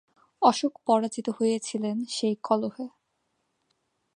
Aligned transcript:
অশোক 0.41 0.73
পরাজিত 0.85 1.27
হয়েছিলেন 1.29 1.97
সেই 2.09 2.35
কলহে। 2.43 2.85